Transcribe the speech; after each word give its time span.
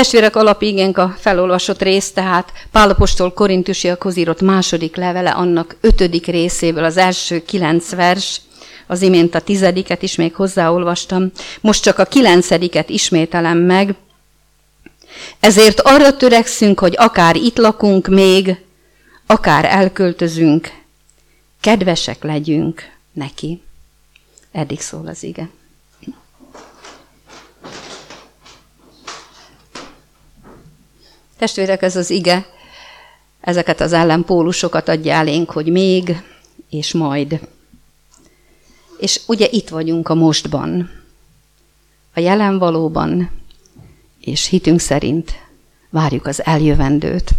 Testvérek 0.00 0.36
alapigénk 0.36 0.98
a 0.98 1.14
felolvasott 1.18 1.82
rész, 1.82 2.12
tehát 2.12 2.52
Pálapostól 2.70 3.32
Korintusiakhoz 3.32 4.16
írott 4.16 4.40
második 4.40 4.96
levele, 4.96 5.30
annak 5.30 5.76
ötödik 5.80 6.26
részéből 6.26 6.84
az 6.84 6.96
első 6.96 7.44
kilenc 7.44 7.90
vers, 7.90 8.40
az 8.86 9.02
imént 9.02 9.34
a 9.34 9.40
tizediket 9.40 10.02
is 10.02 10.14
még 10.14 10.34
hozzáolvastam, 10.34 11.30
most 11.60 11.82
csak 11.82 11.98
a 11.98 12.04
kilencediket 12.04 12.88
ismételem 12.88 13.58
meg. 13.58 13.94
Ezért 15.40 15.80
arra 15.80 16.16
törekszünk, 16.16 16.80
hogy 16.80 16.94
akár 16.96 17.36
itt 17.36 17.56
lakunk 17.56 18.08
még, 18.08 18.56
akár 19.26 19.64
elköltözünk, 19.64 20.68
kedvesek 21.60 22.22
legyünk 22.22 22.82
neki. 23.12 23.62
Eddig 24.52 24.80
szól 24.80 25.06
az 25.06 25.22
ige. 25.22 25.48
Testvérek, 31.40 31.82
ez 31.82 31.96
az 31.96 32.10
ige, 32.10 32.46
ezeket 33.40 33.80
az 33.80 33.92
ellenpólusokat 33.92 34.88
adja 34.88 35.12
elénk, 35.12 35.50
hogy 35.50 35.66
még 35.66 36.22
és 36.70 36.92
majd. 36.92 37.48
És 38.98 39.20
ugye 39.26 39.46
itt 39.50 39.68
vagyunk 39.68 40.08
a 40.08 40.14
mostban, 40.14 40.90
a 42.14 42.20
jelen 42.20 42.58
valóban, 42.58 43.30
és 44.20 44.46
hitünk 44.46 44.80
szerint 44.80 45.32
várjuk 45.90 46.26
az 46.26 46.44
eljövendőt. 46.44 47.30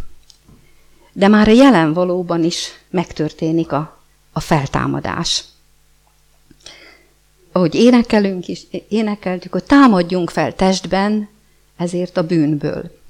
De 1.14 1.28
már 1.28 1.48
a 1.48 1.52
jelen 1.52 1.94
valóban 1.94 2.44
is 2.44 2.72
megtörténik 2.90 3.72
a, 3.72 4.02
a 4.32 4.40
feltámadás. 4.40 5.44
Ahogy 7.52 7.76
énekelünk 7.76 8.48
is, 8.48 8.68
énekeltük, 8.88 9.52
hogy 9.52 9.64
támadjunk 9.64 10.30
fel 10.30 10.56
testben, 10.56 11.30
ezért 11.78 12.18
a 12.18 12.24
bűnből. 12.24 13.01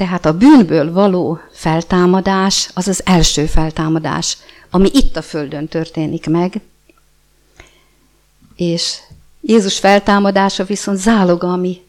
Tehát 0.00 0.26
a 0.26 0.36
bűnből 0.36 0.92
való 0.92 1.38
feltámadás 1.52 2.70
az 2.74 2.88
az 2.88 3.02
első 3.04 3.46
feltámadás, 3.46 4.36
ami 4.70 4.90
itt 4.92 5.16
a 5.16 5.22
Földön 5.22 5.68
történik 5.68 6.26
meg. 6.26 6.60
És 8.56 8.98
Jézus 9.40 9.78
feltámadása 9.78 10.64
viszont 10.64 10.98
záloga 10.98 11.52
a 11.52 11.56
mi 11.56 11.82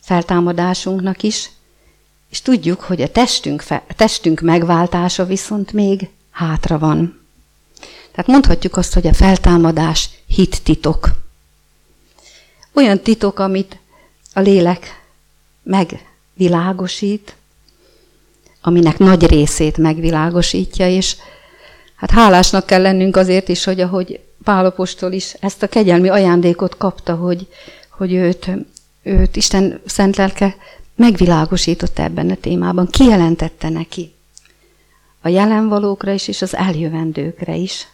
feltámadásunknak 0.00 1.22
is, 1.22 1.50
és 2.30 2.42
tudjuk, 2.42 2.80
hogy 2.80 3.02
a 3.02 3.10
testünk, 3.10 3.60
fe, 3.60 3.84
a 3.88 3.94
testünk 3.94 4.40
megváltása 4.40 5.24
viszont 5.24 5.72
még 5.72 6.08
hátra 6.30 6.78
van. 6.78 7.20
Tehát 8.10 8.26
mondhatjuk 8.26 8.76
azt, 8.76 8.94
hogy 8.94 9.06
a 9.06 9.14
feltámadás 9.14 10.10
hit 10.26 10.62
titok. 10.62 11.10
Olyan 12.72 13.00
titok, 13.00 13.38
amit 13.38 13.78
a 14.32 14.40
lélek 14.40 15.02
meg 15.62 16.07
világosít, 16.38 17.36
aminek 18.60 18.98
nagy 18.98 19.26
részét 19.26 19.76
megvilágosítja, 19.76 20.88
és 20.88 21.16
hát 21.96 22.10
hálásnak 22.10 22.66
kell 22.66 22.82
lennünk 22.82 23.16
azért 23.16 23.48
is, 23.48 23.64
hogy 23.64 23.80
ahogy 23.80 24.20
Pálapostól 24.44 25.12
is 25.12 25.32
ezt 25.40 25.62
a 25.62 25.68
kegyelmi 25.68 26.08
ajándékot 26.08 26.76
kapta, 26.76 27.14
hogy, 27.14 27.48
hogy 27.90 28.12
őt, 28.12 28.50
őt 29.02 29.36
Isten 29.36 29.80
szent 29.86 30.16
lelke 30.16 30.56
megvilágosította 30.94 32.02
ebben 32.02 32.30
a 32.30 32.36
témában, 32.40 32.86
kijelentette 32.86 33.68
neki 33.68 34.12
a 35.20 35.28
jelenvalókra 35.28 36.12
is, 36.12 36.28
és 36.28 36.42
az 36.42 36.56
eljövendőkre 36.56 37.54
is 37.54 37.86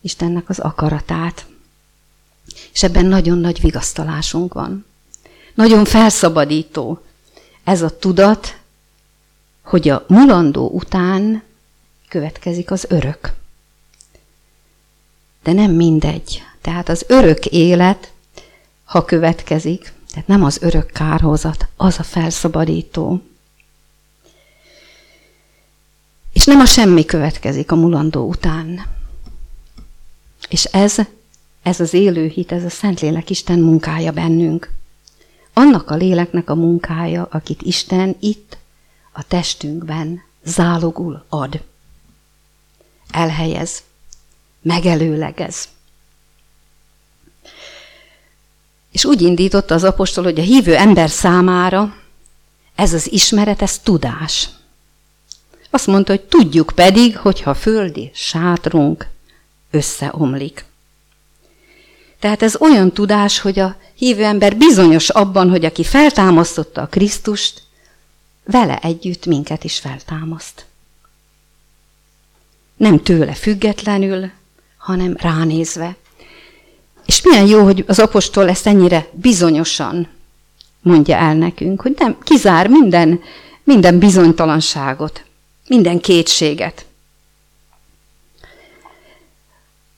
Istennek 0.00 0.48
az 0.48 0.58
akaratát. 0.58 1.46
És 2.72 2.82
ebben 2.82 3.06
nagyon 3.06 3.38
nagy 3.38 3.60
vigasztalásunk 3.60 4.54
van. 4.54 4.84
Nagyon 5.54 5.84
felszabadító, 5.84 7.02
ez 7.64 7.82
a 7.82 7.98
tudat, 7.98 8.56
hogy 9.62 9.88
a 9.88 10.04
mulandó 10.08 10.68
után 10.68 11.42
következik 12.08 12.70
az 12.70 12.86
örök. 12.88 13.32
De 15.42 15.52
nem 15.52 15.70
mindegy. 15.70 16.42
Tehát 16.60 16.88
az 16.88 17.04
örök 17.08 17.46
élet, 17.46 18.12
ha 18.84 19.04
következik, 19.04 19.92
tehát 20.10 20.28
nem 20.28 20.44
az 20.44 20.62
örök 20.62 20.86
kárhozat, 20.86 21.68
az 21.76 21.98
a 21.98 22.02
felszabadító. 22.02 23.22
És 26.32 26.44
nem 26.44 26.60
a 26.60 26.66
semmi 26.66 27.04
következik 27.04 27.72
a 27.72 27.76
mulandó 27.76 28.28
után. 28.28 28.86
És 30.48 30.64
ez, 30.64 30.96
ez 31.62 31.80
az 31.80 31.92
élő 31.92 32.26
hit, 32.26 32.52
ez 32.52 32.64
a 32.64 32.70
Szentlélek 32.70 33.30
Isten 33.30 33.58
munkája 33.58 34.12
bennünk 34.12 34.70
annak 35.52 35.90
a 35.90 35.94
léleknek 35.94 36.50
a 36.50 36.54
munkája, 36.54 37.28
akit 37.30 37.62
Isten 37.62 38.16
itt 38.20 38.56
a 39.12 39.22
testünkben 39.22 40.22
zálogul 40.44 41.24
ad. 41.28 41.62
Elhelyez, 43.10 43.82
megelőlegez. 44.62 45.68
És 48.92 49.04
úgy 49.04 49.20
indította 49.20 49.74
az 49.74 49.84
apostol, 49.84 50.24
hogy 50.24 50.38
a 50.38 50.42
hívő 50.42 50.76
ember 50.76 51.10
számára 51.10 51.94
ez 52.74 52.92
az 52.92 53.12
ismeret, 53.12 53.62
ez 53.62 53.78
tudás. 53.78 54.48
Azt 55.70 55.86
mondta, 55.86 56.12
hogy 56.12 56.22
tudjuk 56.22 56.72
pedig, 56.74 57.16
hogyha 57.16 57.50
a 57.50 57.54
földi 57.54 58.10
sátrunk 58.14 59.08
összeomlik. 59.70 60.64
Tehát 62.22 62.42
ez 62.42 62.56
olyan 62.60 62.92
tudás, 62.92 63.38
hogy 63.38 63.58
a 63.58 63.76
hívő 63.94 64.24
ember 64.24 64.56
bizonyos 64.56 65.08
abban, 65.08 65.50
hogy 65.50 65.64
aki 65.64 65.84
feltámasztotta 65.84 66.80
a 66.80 66.86
Krisztust, 66.86 67.62
vele 68.44 68.78
együtt 68.78 69.26
minket 69.26 69.64
is 69.64 69.78
feltámaszt. 69.78 70.64
Nem 72.76 73.02
tőle 73.02 73.32
függetlenül, 73.32 74.30
hanem 74.76 75.16
ránézve. 75.18 75.96
És 77.06 77.22
milyen 77.22 77.46
jó, 77.46 77.62
hogy 77.62 77.84
az 77.86 77.98
apostol 77.98 78.48
ezt 78.48 78.66
ennyire 78.66 79.08
bizonyosan 79.12 80.08
mondja 80.80 81.16
el 81.16 81.34
nekünk, 81.34 81.80
hogy 81.80 81.94
nem 81.98 82.18
kizár 82.22 82.68
minden, 82.68 83.20
minden 83.64 83.98
bizonytalanságot, 83.98 85.24
minden 85.66 86.00
kétséget. 86.00 86.84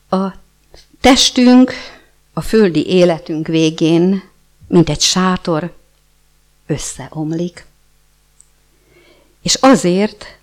A 0.09 0.25
testünk 1.01 1.73
a 2.37 2.41
földi 2.41 2.87
életünk 2.87 3.47
végén, 3.47 4.23
mint 4.67 4.89
egy 4.89 5.01
sátor, 5.01 5.73
összeomlik. 6.67 7.65
És 9.41 9.53
azért, 9.53 10.37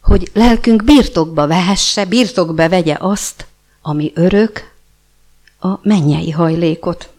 hogy 0.00 0.30
lelkünk 0.32 0.84
birtokba 0.84 1.46
vehesse, 1.46 2.04
birtokba 2.04 2.68
vegye 2.68 2.96
azt, 2.98 3.46
ami 3.82 4.12
örök, 4.14 4.72
a 5.60 5.78
mennyei 5.82 6.30
hajlékot. 6.30 7.12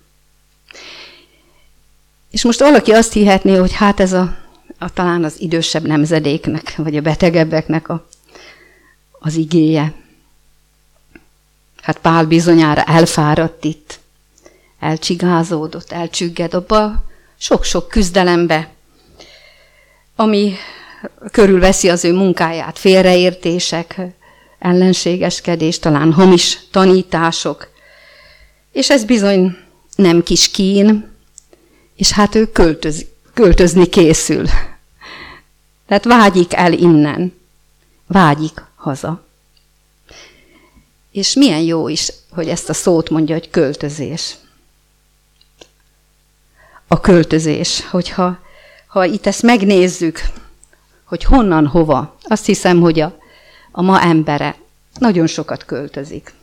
És 2.29 2.43
most 2.43 2.59
valaki 2.59 2.91
azt 2.91 3.13
hihetné, 3.13 3.55
hogy 3.55 3.73
hát 3.73 3.99
ez 3.99 4.13
a, 4.13 4.37
a 4.77 4.93
talán 4.93 5.23
az 5.23 5.41
idősebb 5.41 5.85
nemzedéknek, 5.85 6.75
vagy 6.75 6.97
a 6.97 7.01
betegebbeknek 7.01 7.89
a, 7.89 8.07
az 9.19 9.35
igéje. 9.35 9.93
Hát 11.81 11.97
Pál 11.97 12.25
bizonyára 12.25 12.83
elfáradt 12.83 13.63
itt 13.63 14.03
elcsigázódott, 14.85 15.91
elcsügged 15.91 16.53
abba 16.53 17.03
sok-sok 17.37 17.89
küzdelembe, 17.89 18.69
ami 20.15 20.53
körülveszi 21.31 21.89
az 21.89 22.03
ő 22.05 22.13
munkáját, 22.13 22.79
félreértések, 22.79 24.01
ellenségeskedés, 24.59 25.79
talán 25.79 26.13
hamis 26.13 26.59
tanítások. 26.71 27.67
És 28.71 28.89
ez 28.89 29.03
bizony 29.03 29.57
nem 29.95 30.23
kis 30.23 30.51
kín, 30.51 31.11
és 31.95 32.11
hát 32.11 32.35
ő 32.35 32.51
költöz, 32.51 33.05
költözni 33.33 33.85
készül. 33.85 34.45
Tehát 35.87 36.05
vágyik 36.05 36.53
el 36.53 36.73
innen, 36.73 37.33
vágyik 38.07 38.61
haza. 38.75 39.25
És 41.11 41.33
milyen 41.33 41.61
jó 41.61 41.87
is, 41.87 42.11
hogy 42.29 42.49
ezt 42.49 42.69
a 42.69 42.73
szót 42.73 43.09
mondja, 43.09 43.35
hogy 43.35 43.49
költözés 43.49 44.35
a 46.87 46.99
költözés, 46.99 47.87
hogyha 47.89 48.43
ha 48.87 49.05
itt 49.05 49.25
ezt 49.25 49.41
megnézzük, 49.41 50.19
hogy 51.03 51.23
honnan, 51.23 51.67
hova, 51.67 52.17
azt 52.23 52.45
hiszem, 52.45 52.79
hogy 52.79 52.99
a, 52.99 53.17
a 53.71 53.81
ma 53.81 54.01
embere 54.01 54.55
nagyon 54.99 55.27
sokat 55.27 55.65
költözik. 55.65 56.33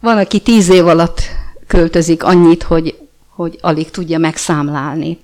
Van, 0.00 0.18
aki 0.18 0.40
tíz 0.40 0.68
év 0.68 0.86
alatt 0.86 1.20
költözik 1.66 2.22
annyit, 2.22 2.62
hogy, 2.62 2.98
hogy 3.28 3.58
alig 3.60 3.90
tudja 3.90 4.18
megszámlálni. 4.18 5.18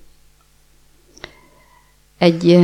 Egy 2.19 2.59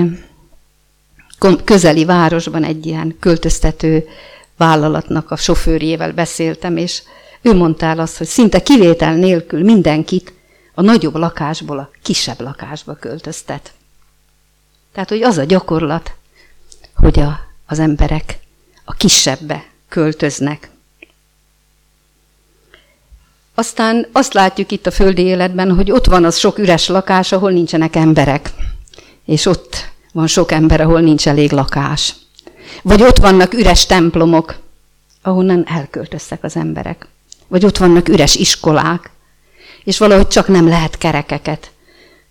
közeli 1.65 2.05
városban 2.05 2.65
egy 2.65 2.87
ilyen 2.87 3.17
költöztető 3.21 4.09
vállalatnak 4.57 5.31
a 5.31 5.37
sofőrjével 5.37 6.13
beszéltem, 6.13 6.77
és 6.77 7.03
ő 7.43 7.55
mondta 7.55 7.87
el 7.87 7.99
azt, 7.99 8.17
hogy 8.17 8.27
szinte 8.27 8.63
kivétel 8.63 9.15
nélkül 9.15 9.63
mindenkit 9.63 10.33
a 10.81 10.83
nagyobb 10.83 11.17
lakásból 11.17 11.79
a 11.79 11.91
kisebb 12.03 12.41
lakásba 12.41 12.95
költöztet. 12.95 13.73
Tehát, 14.93 15.09
hogy 15.09 15.23
az 15.23 15.39
a 15.39 15.45
gyakorlat, 15.45 16.13
hogy 16.95 17.21
a, 17.21 17.41
az 17.67 17.79
emberek 17.79 18.39
a 18.85 18.93
kisebbbe 18.93 19.65
költöznek. 19.89 20.71
Aztán 23.55 24.07
azt 24.13 24.33
látjuk 24.33 24.73
itt 24.73 24.87
a 24.87 24.91
földi 24.91 25.23
életben, 25.23 25.75
hogy 25.75 25.91
ott 25.91 26.07
van 26.07 26.25
az 26.25 26.37
sok 26.37 26.59
üres 26.59 26.87
lakás, 26.87 27.33
ahol 27.33 27.51
nincsenek 27.51 27.97
emberek. 27.97 28.53
És 29.25 29.47
ott 29.47 29.91
van 30.13 30.27
sok 30.27 30.53
ember, 30.53 30.81
ahol 30.81 31.01
nincs 31.01 31.29
elég 31.29 31.53
lakás. 31.53 32.15
Vagy 32.83 33.03
ott 33.03 33.17
vannak 33.17 33.55
üres 33.55 33.87
templomok, 33.87 34.59
ahonnan 35.23 35.67
elköltöztek 35.67 36.45
az 36.45 36.57
emberek. 36.57 37.07
Vagy 37.49 37.65
ott 37.65 37.77
vannak 37.77 38.09
üres 38.09 38.35
iskolák, 38.35 39.11
és 39.91 39.99
valahogy 39.99 40.29
csak 40.29 40.49
nem 40.49 40.69
lehet 40.69 40.99
kerekeket 40.99 41.71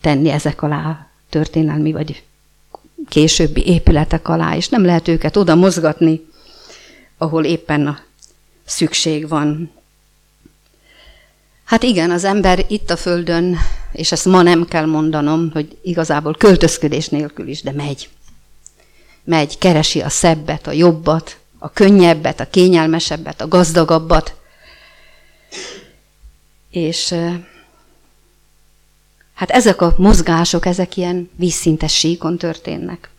tenni 0.01 0.29
ezek 0.29 0.61
alá 0.61 1.07
történelmi 1.29 1.91
vagy 1.91 2.23
későbbi 3.09 3.67
épületek 3.67 4.27
alá, 4.27 4.55
és 4.55 4.69
nem 4.69 4.85
lehet 4.85 5.07
őket 5.07 5.37
oda 5.37 5.55
mozgatni, 5.55 6.25
ahol 7.17 7.45
éppen 7.45 7.87
a 7.87 7.99
szükség 8.65 9.27
van. 9.27 9.71
Hát 11.63 11.83
igen, 11.83 12.11
az 12.11 12.23
ember 12.23 12.65
itt 12.67 12.89
a 12.89 12.97
Földön, 12.97 13.57
és 13.91 14.11
ezt 14.11 14.25
ma 14.25 14.41
nem 14.41 14.65
kell 14.65 14.85
mondanom, 14.85 15.49
hogy 15.53 15.77
igazából 15.81 16.35
költözködés 16.35 17.07
nélkül 17.07 17.47
is, 17.47 17.61
de 17.61 17.71
megy. 17.71 18.09
Megy, 19.23 19.57
keresi 19.57 20.01
a 20.01 20.09
szebbet, 20.09 20.67
a 20.67 20.71
jobbat, 20.71 21.37
a 21.57 21.69
könnyebbet, 21.69 22.39
a 22.39 22.49
kényelmesebbet, 22.49 23.41
a 23.41 23.47
gazdagabbat. 23.47 24.38
És 26.69 27.15
hát 29.33 29.49
ezek 29.49 29.81
a 29.81 29.93
mozgások, 29.97 30.65
ezek 30.65 30.97
ilyen 30.97 31.29
vízszintes 31.35 31.97
síkon 31.97 32.37
történnek. 32.37 33.09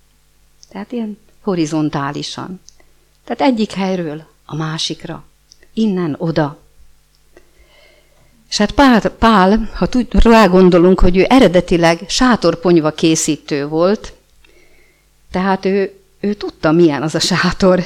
Tehát 0.69 0.93
ilyen 0.93 1.19
horizontálisan. 1.41 2.61
Tehát 3.25 3.53
egyik 3.53 3.73
helyről 3.73 4.25
a 4.45 4.57
másikra, 4.57 5.25
innen 5.75 6.15
oda. 6.19 6.59
És 8.51 8.57
hát 8.57 8.73
Pál, 8.73 9.01
Pál 9.01 9.71
ha 9.75 9.89
rá 10.11 10.47
gondolunk, 10.47 11.01
hogy 11.01 11.17
ő 11.17 11.27
eredetileg 11.29 12.05
sátorponyva 12.09 12.91
készítő 12.91 13.67
volt, 13.67 14.13
tehát 15.31 15.65
ő, 15.65 16.01
ő 16.21 16.35
tudta, 16.35 16.73
milyen 16.73 17.03
az 17.03 17.15
a 17.15 17.21
sátor. 17.21 17.85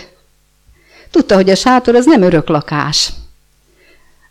Tudta, 1.11 1.35
hogy 1.35 1.51
a 1.51 1.55
sátor 1.55 1.95
az 1.95 2.07
nem 2.07 2.23
örök 2.23 2.49
lakás. 2.49 3.13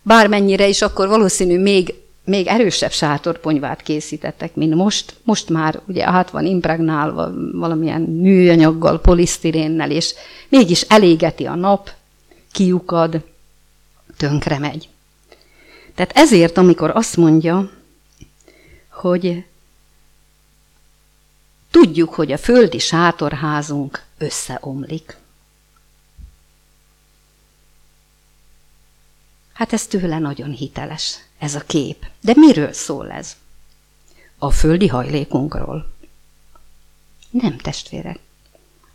Bármennyire 0.04 0.68
is 0.68 0.82
akkor 0.82 1.08
valószínű 1.08 1.60
még, 1.60 1.94
még 2.26 2.48
erősebb 2.48 2.92
sátorponyvát 2.92 3.82
készítettek, 3.82 4.56
mint 4.56 4.76
most. 4.76 5.16
Most 5.24 5.50
már 5.50 5.82
ugye 5.88 6.08
át 6.08 6.30
van 6.30 6.46
impregnálva 6.46 7.32
valamilyen 7.52 8.02
műanyaggal, 8.02 9.02
polisztirénnel, 9.02 9.92
és 9.92 10.14
mégis 10.50 10.82
elégeti 10.82 11.46
a 11.46 11.56
nap, 11.56 11.90
kiukad, 12.52 13.22
tönkre 14.18 14.60
megy. 14.60 14.90
Tehát 15.96 16.12
ezért, 16.16 16.58
amikor 16.58 16.92
azt 16.94 17.18
mondja, 17.18 17.72
hogy 18.92 19.44
tudjuk, 21.72 22.14
hogy 22.14 22.32
a 22.32 22.38
földi 22.38 22.80
sátorházunk 22.80 24.04
összeomlik. 24.18 25.18
Hát 29.64 29.74
ez 29.74 29.88
tőle 29.88 30.20
nagyon 30.20 30.52
hiteles, 30.52 31.18
ez 31.38 31.56
a 31.56 31.60
kép. 31.60 32.06
De 32.22 32.34
miről 32.36 32.74
szól 32.74 33.12
ez? 33.12 33.36
A 34.38 34.52
földi 34.52 34.88
hajlékunkról. 34.88 35.94
Nem 37.30 37.58
testvérek. 37.58 38.20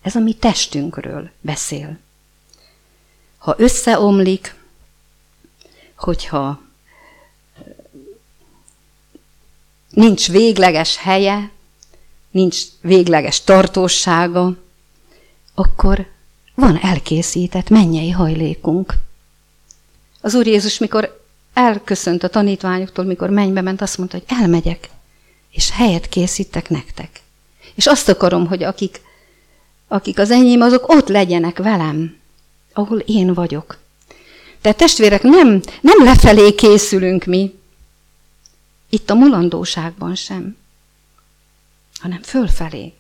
Ez 0.03 0.15
a 0.15 0.19
mi 0.19 0.35
testünkről 0.35 1.31
beszél. 1.41 1.99
Ha 3.38 3.55
összeomlik, 3.59 4.55
hogyha 5.97 6.61
nincs 9.91 10.31
végleges 10.31 10.97
helye, 10.97 11.50
nincs 12.31 12.59
végleges 12.81 13.41
tartósága, 13.41 14.56
akkor 15.55 16.06
van 16.55 16.79
elkészített 16.79 17.69
mennyei 17.69 18.11
hajlékunk. 18.11 19.06
Az 20.20 20.35
Úr 20.35 20.47
Jézus, 20.47 20.79
mikor 20.79 21.23
elköszönt 21.53 22.23
a 22.23 22.29
tanítványoktól, 22.29 23.05
mikor 23.05 23.31
mennybe 23.31 23.61
ment, 23.61 23.81
azt 23.81 23.99
mondta, 23.99 24.17
hogy 24.17 24.38
elmegyek, 24.38 24.88
és 25.50 25.70
helyet 25.70 26.09
készítek 26.09 26.69
nektek. 26.69 27.20
És 27.75 27.87
azt 27.87 28.09
akarom, 28.09 28.47
hogy 28.47 28.62
akik, 28.62 29.00
akik 29.88 30.19
az 30.19 30.31
enyém, 30.31 30.61
azok 30.61 30.88
ott 30.88 31.09
legyenek 31.09 31.59
velem, 31.59 32.17
ahol 32.73 32.99
én 32.99 33.35
vagyok. 33.35 33.79
Tehát 34.61 34.79
testvérek, 34.79 35.23
nem, 35.23 35.62
nem 35.81 36.05
lefelé 36.05 36.55
készülünk 36.55 37.25
mi, 37.25 37.55
itt 38.88 39.11
a 39.11 39.15
mulandóságban 39.15 40.15
sem, 40.15 40.56
hanem 42.00 42.23
fölfelé. 42.23 42.93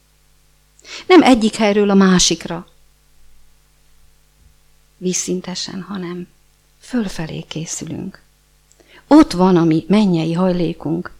Nem 1.06 1.22
egyik 1.22 1.54
helyről 1.54 1.90
a 1.90 1.94
másikra, 1.94 2.66
vízszintesen, 4.96 5.82
hanem 5.82 6.28
fölfelé 6.88 7.40
készülünk. 7.48 8.20
Ott 9.08 9.32
van 9.32 9.56
a 9.56 9.64
mi 9.64 9.84
mennyei 9.88 10.32
hajlékunk. 10.32 11.10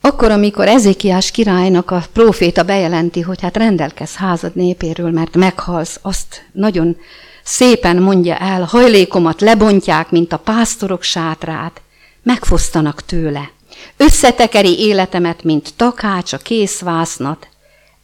Akkor, 0.00 0.30
amikor 0.30 0.68
Ezékiás 0.68 1.30
királynak 1.30 1.90
a 1.90 2.04
próféta 2.12 2.62
bejelenti, 2.62 3.20
hogy 3.20 3.40
hát 3.40 3.56
rendelkez 3.56 4.14
házad 4.14 4.54
népéről, 4.54 5.10
mert 5.10 5.36
meghalsz, 5.36 5.98
azt 6.02 6.44
nagyon 6.52 6.96
szépen 7.42 7.96
mondja 7.96 8.36
el, 8.36 8.62
hajlékomat 8.62 9.40
lebontják, 9.40 10.10
mint 10.10 10.32
a 10.32 10.38
pásztorok 10.38 11.02
sátrát, 11.02 11.80
megfosztanak 12.22 13.04
tőle. 13.04 13.50
Összetekeri 13.96 14.78
életemet, 14.78 15.42
mint 15.42 15.74
takács 15.76 16.32
a 16.32 16.38
készvásznat, 16.38 17.48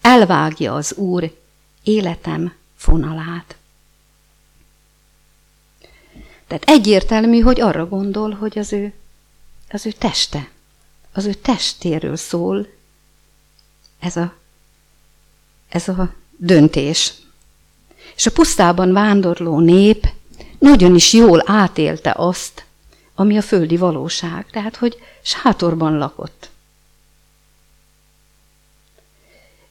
elvágja 0.00 0.74
az 0.74 0.94
Úr 0.96 1.34
életem 1.82 2.52
fonalát. 2.76 3.56
Tehát 6.58 6.80
egyértelmű, 6.80 7.40
hogy 7.40 7.60
arra 7.60 7.86
gondol, 7.86 8.30
hogy 8.30 8.58
az 8.58 8.72
ő, 8.72 8.92
az 9.70 9.86
ő 9.86 9.90
teste, 9.90 10.48
az 11.12 11.24
ő 11.24 11.34
testéről 11.34 12.16
szól 12.16 12.66
ez 13.98 14.16
a, 14.16 14.34
ez 15.68 15.88
a 15.88 16.14
döntés. 16.36 17.12
És 18.16 18.26
a 18.26 18.30
pusztában 18.30 18.92
vándorló 18.92 19.58
nép 19.58 20.08
nagyon 20.58 20.94
is 20.94 21.12
jól 21.12 21.42
átélte 21.46 22.14
azt, 22.16 22.64
ami 23.14 23.36
a 23.36 23.42
földi 23.42 23.76
valóság, 23.76 24.46
tehát 24.50 24.76
hogy 24.76 24.96
sátorban 25.22 25.98
lakott. 25.98 26.50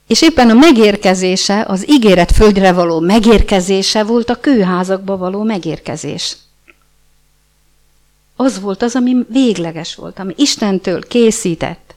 És 0.07 0.21
éppen 0.21 0.49
a 0.49 0.53
megérkezése, 0.53 1.63
az 1.67 1.89
ígéret 1.89 2.31
földre 2.31 2.71
való 2.71 2.99
megérkezése 2.99 4.03
volt 4.03 4.29
a 4.29 4.39
kőházakba 4.39 5.17
való 5.17 5.43
megérkezés. 5.43 6.37
Az 8.43 8.59
volt 8.59 8.81
az, 8.81 8.95
ami 8.95 9.25
végleges 9.29 9.95
volt, 9.95 10.19
ami 10.19 10.33
Istentől 10.37 11.07
készített. 11.07 11.95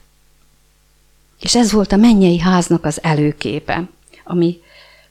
És 1.39 1.55
ez 1.55 1.71
volt 1.71 1.91
a 1.91 1.95
mennyei 1.95 2.39
háznak 2.39 2.85
az 2.85 3.03
előképe, 3.03 3.89
ami 4.23 4.61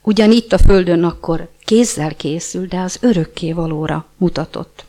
ugyan 0.01 0.31
itt 0.31 0.53
a 0.53 0.57
földön 0.57 1.03
akkor 1.03 1.49
kézzel 1.65 2.15
készül, 2.15 2.67
de 2.67 2.79
az 2.79 2.97
örökké 3.01 3.51
valóra 3.51 4.05
mutatott. 4.17 4.85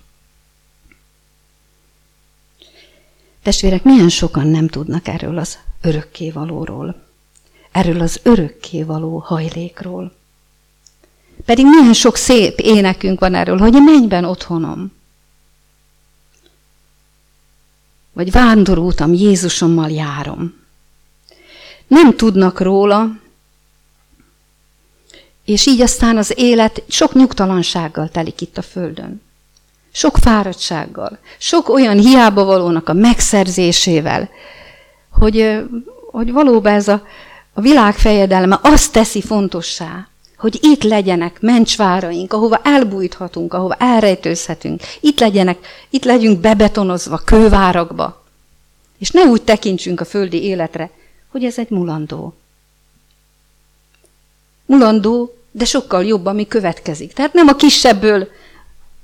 Testvérek, 3.43 3.83
milyen 3.83 4.09
sokan 4.09 4.47
nem 4.47 4.69
tudnak 4.69 5.09
erről 5.09 5.38
az 5.38 5.59
örökkévalóról, 5.83 7.02
erről 7.73 8.00
az 8.00 8.21
örökkévaló 8.23 9.19
hajlékról. 9.19 10.12
Pedig 11.45 11.64
milyen 11.67 11.93
sok 11.93 12.17
szép 12.17 12.59
énekünk 12.59 13.21
van 13.21 13.35
erről, 13.35 13.59
hogy 13.59 13.73
mennyben 13.73 14.25
otthonom. 14.25 14.97
Vagy 18.19 18.31
vándorútam, 18.31 19.13
Jézusommal 19.13 19.91
járom. 19.91 20.55
Nem 21.87 22.17
tudnak 22.17 22.61
róla, 22.61 23.11
és 25.45 25.67
így 25.67 25.81
aztán 25.81 26.17
az 26.17 26.33
élet 26.37 26.83
sok 26.89 27.15
nyugtalansággal 27.15 28.09
telik 28.09 28.41
itt 28.41 28.59
a 28.59 28.63
Földön. 28.63 29.23
Sok 29.93 30.17
fáradtsággal, 30.17 31.19
sok 31.39 31.69
olyan 31.69 31.99
hiába 31.99 32.45
valónak 32.45 32.89
a 32.89 32.93
megszerzésével, 32.93 34.29
hogy, 35.11 35.61
hogy 36.11 36.33
valóban 36.33 36.73
ez 36.73 36.89
a, 36.89 37.07
a 37.53 37.61
világ 37.61 37.95
fejedelme 37.95 38.59
azt 38.63 38.93
teszi 38.93 39.23
fontossá, 39.23 40.08
hogy 40.38 40.59
itt 40.62 40.83
legyenek 40.83 41.40
mencsváraink, 41.40 42.33
ahova 42.33 42.61
elbújthatunk, 42.64 43.54
ahova 43.54 43.75
elrejtőzhetünk. 43.75 44.80
Itt 45.00 45.21
legyenek, 45.21 45.59
itt 45.90 46.04
legyünk 46.04 46.40
bebetonozva 46.40 47.18
kővárakba. 47.25 48.25
És 48.99 49.11
ne 49.11 49.23
úgy 49.23 49.42
tekintsünk 49.42 50.00
a 50.00 50.04
földi 50.04 50.42
életre, 50.42 50.90
hogy 51.28 51.45
ez 51.45 51.59
egy 51.59 51.71
mulandó. 51.71 52.35
Mulandó, 54.66 55.35
de 55.50 55.64
sokkal 55.64 56.04
jobb, 56.04 56.26
ami 56.26 56.47
következik. 56.47 57.12
Tehát 57.12 57.33
nem 57.33 57.49
a 57.49 57.57
kisebből, 57.57 58.28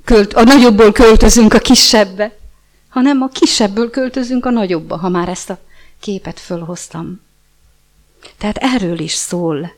költ, 0.04 0.34
a 0.34 0.42
nagyobbból 0.42 0.92
költözünk 0.92 1.54
a 1.54 1.58
kisebbe, 1.58 2.36
hanem 2.88 3.22
a 3.22 3.28
kisebből 3.28 3.90
költözünk 3.90 4.46
a 4.46 4.50
nagyobbba, 4.50 4.96
ha 4.96 5.08
már 5.08 5.28
ezt 5.28 5.50
a 5.50 5.58
képet 6.00 6.40
fölhoztam. 6.40 7.20
Tehát 8.38 8.56
erről 8.56 8.98
is 8.98 9.12
szól 9.12 9.72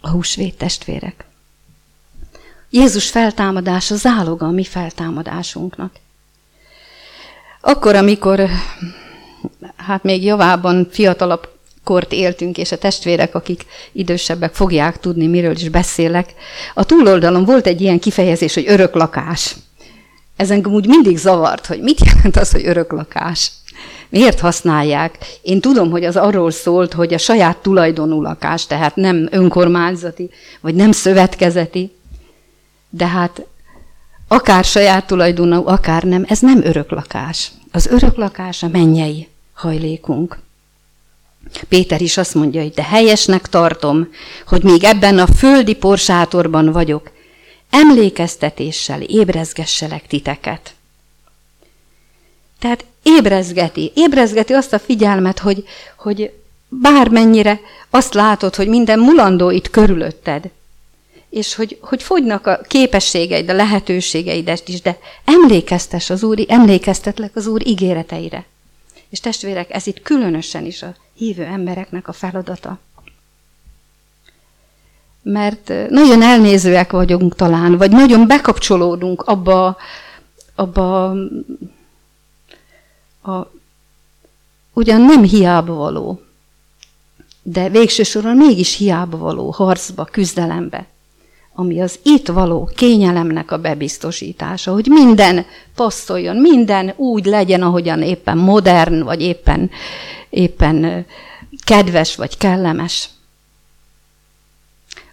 a 0.00 0.08
húsvét 0.08 0.56
testvérek. 0.56 1.24
Jézus 2.70 3.10
feltámadása 3.10 3.96
záloga 3.96 4.46
a 4.46 4.50
mi 4.50 4.64
feltámadásunknak. 4.64 5.92
Akkor, 7.60 7.94
amikor 7.94 8.48
hát 9.76 10.02
még 10.02 10.24
javában 10.24 10.88
fiatalabb 10.90 11.48
kort 11.84 12.12
éltünk, 12.12 12.58
és 12.58 12.72
a 12.72 12.78
testvérek, 12.78 13.34
akik 13.34 13.66
idősebbek 13.92 14.54
fogják 14.54 15.00
tudni, 15.00 15.26
miről 15.26 15.56
is 15.56 15.68
beszélek, 15.68 16.34
a 16.74 16.84
túloldalon 16.84 17.44
volt 17.44 17.66
egy 17.66 17.80
ilyen 17.80 17.98
kifejezés, 17.98 18.54
hogy 18.54 18.68
örök 18.68 18.94
lakás. 18.94 19.56
Ez 20.36 20.50
úgy 20.50 20.86
mindig 20.86 21.16
zavart, 21.16 21.66
hogy 21.66 21.80
mit 21.80 22.04
jelent 22.04 22.36
az, 22.36 22.50
hogy 22.50 22.66
örök 22.66 22.92
lakás. 22.92 23.50
Miért 24.08 24.40
használják? 24.40 25.18
Én 25.42 25.60
tudom, 25.60 25.90
hogy 25.90 26.04
az 26.04 26.16
arról 26.16 26.50
szólt, 26.50 26.92
hogy 26.92 27.14
a 27.14 27.18
saját 27.18 27.56
tulajdonú 27.56 28.22
lakás, 28.22 28.66
tehát 28.66 28.96
nem 28.96 29.28
önkormányzati, 29.30 30.30
vagy 30.60 30.74
nem 30.74 30.92
szövetkezeti, 30.92 31.92
de 32.90 33.06
hát 33.06 33.46
akár 34.28 34.64
saját 34.64 35.06
tulajdonú, 35.06 35.66
akár 35.66 36.02
nem, 36.02 36.24
ez 36.28 36.38
nem 36.38 36.60
örök 36.64 36.90
lakás. 36.90 37.50
Az 37.72 37.86
örök 37.86 38.16
lakás 38.16 38.62
a 38.62 38.68
mennyei 38.68 39.28
hajlékunk. 39.54 40.38
Péter 41.68 42.00
is 42.00 42.16
azt 42.16 42.34
mondja, 42.34 42.62
hogy 42.62 42.72
de 42.72 42.82
helyesnek 42.82 43.48
tartom, 43.48 44.08
hogy 44.46 44.62
még 44.62 44.84
ebben 44.84 45.18
a 45.18 45.26
földi 45.26 45.74
porsátorban 45.74 46.72
vagyok, 46.72 47.10
emlékeztetéssel 47.70 49.00
ébrezgesselek 49.00 50.06
titeket. 50.06 50.74
Tehát 52.58 52.84
ébrezgeti, 53.02 53.92
ébrezgeti 53.94 54.52
azt 54.52 54.72
a 54.72 54.78
figyelmet, 54.78 55.38
hogy, 55.38 55.64
hogy 55.96 56.32
bármennyire 56.68 57.60
azt 57.90 58.14
látod, 58.14 58.54
hogy 58.54 58.68
minden 58.68 58.98
mulandó 58.98 59.50
itt 59.50 59.70
körülötted, 59.70 60.50
és 61.30 61.54
hogy, 61.54 61.78
hogy 61.80 62.02
fogynak 62.02 62.46
a 62.46 62.60
képességeid, 62.68 63.50
a 63.50 63.54
lehetőségeidet 63.54 64.68
is, 64.68 64.80
de 64.80 64.98
emlékeztes 65.24 66.10
az 66.10 66.22
Úr, 66.22 66.44
emlékeztetlek 66.48 67.36
az 67.36 67.46
Úr 67.46 67.66
ígéreteire. 67.66 68.46
És 69.08 69.20
testvérek, 69.20 69.74
ez 69.74 69.86
itt 69.86 70.02
különösen 70.02 70.64
is 70.64 70.82
a 70.82 70.94
hívő 71.14 71.44
embereknek 71.44 72.08
a 72.08 72.12
feladata. 72.12 72.78
Mert 75.22 75.72
nagyon 75.88 76.22
elnézőek 76.22 76.90
vagyunk 76.90 77.34
talán, 77.34 77.76
vagy 77.76 77.90
nagyon 77.90 78.26
bekapcsolódunk 78.26 79.22
abba, 79.22 79.76
abba 80.54 81.14
a, 83.22 83.52
ugyan 84.72 85.00
nem 85.00 85.22
hiába 85.22 85.74
való, 85.74 86.20
de 87.42 87.68
végső 87.68 88.02
soron 88.02 88.36
mégis 88.36 88.76
hiába 88.76 89.16
való 89.16 89.50
harcba, 89.50 90.04
küzdelembe, 90.04 90.86
ami 91.54 91.80
az 91.80 91.98
itt 92.02 92.28
való 92.28 92.70
kényelemnek 92.76 93.50
a 93.50 93.58
bebiztosítása, 93.58 94.72
hogy 94.72 94.86
minden 94.86 95.46
passzoljon, 95.74 96.36
minden 96.36 96.92
úgy 96.96 97.24
legyen, 97.24 97.62
ahogyan 97.62 98.02
éppen 98.02 98.38
modern, 98.38 99.02
vagy 99.02 99.20
éppen, 99.20 99.70
éppen 100.30 101.06
kedves, 101.64 102.16
vagy 102.16 102.36
kellemes. 102.36 103.08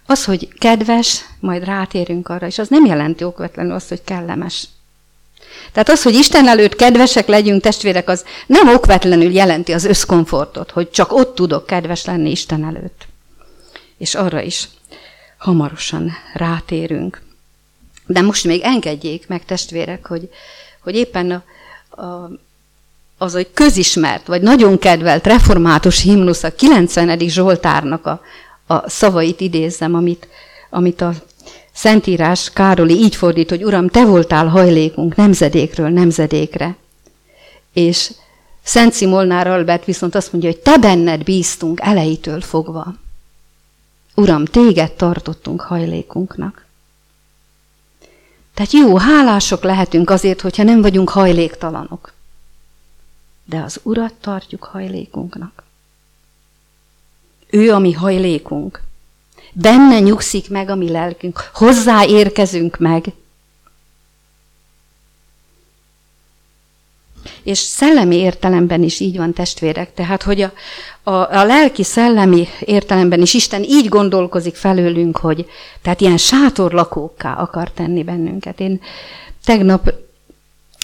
Az, 0.06 0.24
hogy 0.24 0.48
kedves, 0.58 1.24
majd 1.40 1.64
rátérünk 1.64 2.28
arra, 2.28 2.46
és 2.46 2.58
az 2.58 2.68
nem 2.68 2.84
jelenti 2.84 3.24
okvetlenül 3.24 3.72
azt, 3.72 3.88
hogy 3.88 4.04
kellemes. 4.04 4.68
Tehát 5.72 5.88
az, 5.88 6.02
hogy 6.02 6.14
Isten 6.14 6.48
előtt 6.48 6.76
kedvesek 6.76 7.26
legyünk, 7.26 7.62
testvérek, 7.62 8.08
az 8.08 8.24
nem 8.46 8.68
okvetlenül 8.68 9.32
jelenti 9.32 9.72
az 9.72 9.84
összkomfortot, 9.84 10.70
hogy 10.70 10.90
csak 10.90 11.12
ott 11.12 11.34
tudok 11.34 11.66
kedves 11.66 12.04
lenni 12.04 12.30
Isten 12.30 12.64
előtt. 12.64 13.06
És 13.98 14.14
arra 14.14 14.40
is 14.40 14.68
hamarosan 15.38 16.12
rátérünk. 16.34 17.22
De 18.06 18.20
most 18.20 18.44
még 18.44 18.60
engedjék 18.62 19.28
meg, 19.28 19.44
testvérek, 19.44 20.06
hogy, 20.06 20.28
hogy 20.82 20.94
éppen 20.94 21.30
a, 21.30 21.44
a, 22.02 22.30
az, 23.18 23.32
hogy 23.32 23.48
közismert, 23.52 24.26
vagy 24.26 24.42
nagyon 24.42 24.78
kedvelt 24.78 25.26
református 25.26 26.02
himnusz, 26.02 26.42
a 26.42 26.54
90. 26.54 27.18
Zsoltárnak 27.18 28.06
a, 28.06 28.20
a 28.66 28.90
szavait 28.90 29.40
idézzem, 29.40 29.94
amit, 29.94 30.28
amit 30.70 31.00
a 31.00 31.14
Szentírás 31.78 32.50
Károli 32.52 32.94
így 32.94 33.14
fordít, 33.16 33.48
hogy 33.48 33.64
Uram, 33.64 33.88
te 33.88 34.04
voltál 34.04 34.46
hajlékunk 34.46 35.14
nemzedékről 35.14 35.88
nemzedékre. 35.88 36.76
És 37.72 38.12
Szent 38.62 38.92
Szimolnár 38.92 39.46
Albert 39.46 39.84
viszont 39.84 40.14
azt 40.14 40.32
mondja, 40.32 40.50
hogy 40.50 40.58
te 40.58 40.78
benned 40.78 41.24
bíztunk 41.24 41.80
elejétől 41.80 42.40
fogva. 42.40 42.94
Uram, 44.14 44.44
téged 44.44 44.92
tartottunk 44.92 45.60
hajlékunknak. 45.60 46.66
Tehát 48.54 48.72
jó, 48.72 48.96
hálások 48.96 49.62
lehetünk 49.62 50.10
azért, 50.10 50.40
hogyha 50.40 50.62
nem 50.62 50.80
vagyunk 50.80 51.08
hajléktalanok. 51.08 52.12
De 53.44 53.58
az 53.58 53.80
Urat 53.82 54.14
tartjuk 54.20 54.64
hajlékunknak. 54.64 55.62
Ő 57.50 57.72
a 57.72 57.78
mi 57.78 57.92
hajlékunk. 57.92 58.86
Benne 59.60 59.98
nyugszik 60.00 60.50
meg 60.50 60.70
a 60.70 60.74
mi 60.74 60.90
lelkünk. 60.90 61.50
Hozzá 61.54 62.04
érkezünk 62.04 62.78
meg. 62.78 63.04
És 67.42 67.58
szellemi 67.58 68.16
értelemben 68.16 68.82
is 68.82 69.00
így 69.00 69.16
van, 69.16 69.32
testvérek. 69.32 69.94
Tehát, 69.94 70.22
hogy 70.22 70.40
a, 70.40 70.52
a, 71.02 71.10
a 71.10 71.44
lelki 71.44 71.82
szellemi 71.82 72.48
értelemben 72.60 73.20
is 73.20 73.34
Isten 73.34 73.62
így 73.62 73.88
gondolkozik 73.88 74.54
felőlünk, 74.54 75.16
hogy 75.16 75.46
tehát 75.82 76.00
ilyen 76.00 76.16
sátorlakókká 76.16 77.34
akar 77.34 77.70
tenni 77.70 78.02
bennünket. 78.04 78.60
Én 78.60 78.80
tegnap 79.44 79.94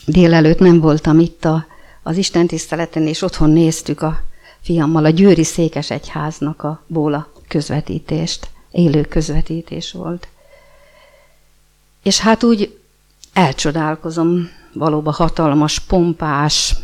délelőtt 0.06 0.58
nem 0.58 0.80
voltam 0.80 1.18
itt 1.18 1.44
a, 1.44 1.66
az 2.02 2.16
Isten 2.16 2.46
tiszteleten, 2.46 3.06
és 3.06 3.22
otthon 3.22 3.50
néztük 3.50 4.02
a 4.02 4.20
fiammal 4.60 5.04
a 5.04 5.10
Győri 5.10 5.44
Székes 5.44 5.90
Egyháznak 5.90 6.62
a 6.62 6.82
bóla 6.86 7.32
közvetítést 7.48 8.52
élő 8.74 9.02
közvetítés 9.02 9.92
volt. 9.92 10.28
És 12.02 12.18
hát 12.18 12.42
úgy 12.42 12.78
elcsodálkozom, 13.32 14.50
valóban 14.72 15.12
hatalmas, 15.12 15.78
pompás, 15.78 16.76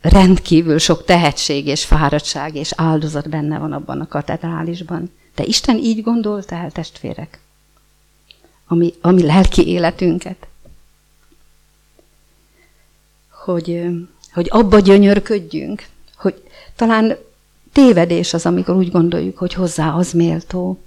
rendkívül 0.00 0.78
sok 0.78 1.04
tehetség 1.04 1.66
és 1.66 1.84
fáradtság 1.84 2.54
és 2.54 2.72
áldozat 2.76 3.28
benne 3.28 3.58
van 3.58 3.72
abban 3.72 4.00
a 4.00 4.08
katedrálisban. 4.08 5.12
De 5.34 5.44
Isten 5.44 5.76
így 5.76 6.02
gondolta 6.02 6.54
el, 6.54 6.70
testvérek, 6.70 7.40
ami, 8.66 8.94
ami 9.00 9.22
lelki 9.22 9.66
életünket, 9.68 10.46
hogy, 13.28 13.84
hogy 14.32 14.46
abba 14.50 14.78
gyönyörködjünk, 14.78 15.86
hogy 16.16 16.42
talán 16.76 17.16
tévedés 17.72 18.34
az, 18.34 18.46
amikor 18.46 18.76
úgy 18.76 18.90
gondoljuk, 18.90 19.38
hogy 19.38 19.54
hozzá 19.54 19.92
az 19.92 20.12
méltó. 20.12 20.78